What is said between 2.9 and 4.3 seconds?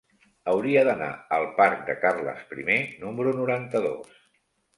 número noranta-dos.